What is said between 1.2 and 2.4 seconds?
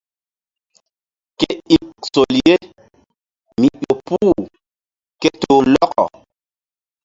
Ke ik sol